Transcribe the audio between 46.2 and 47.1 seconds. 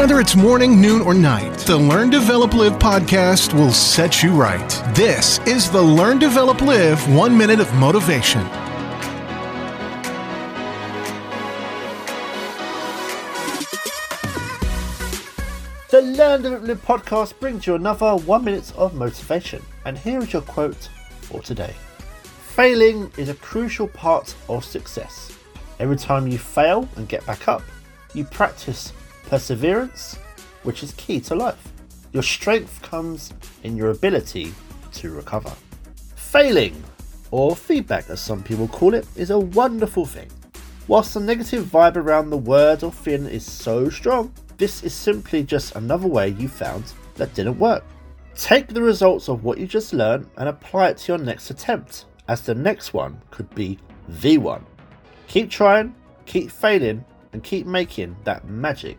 you found